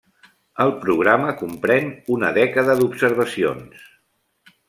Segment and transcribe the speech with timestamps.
[0.63, 3.87] El programa comprèn una dècada d'observacions.